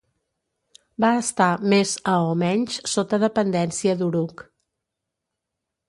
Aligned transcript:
Va 1.05 1.11
estar 1.17 1.49
més 1.75 1.93
a 2.15 2.15
o 2.31 2.33
menys 2.45 2.81
sota 2.95 3.23
dependència 3.27 3.97
d'Uruk. 4.01 4.47